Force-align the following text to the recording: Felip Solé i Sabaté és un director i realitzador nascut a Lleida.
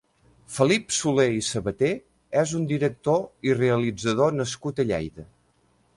Felip 0.53 0.95
Solé 0.99 1.25
i 1.39 1.43
Sabaté 1.49 1.91
és 2.43 2.55
un 2.61 2.65
director 2.73 3.23
i 3.51 3.53
realitzador 3.61 4.37
nascut 4.41 4.83
a 4.85 4.91
Lleida. 4.95 5.29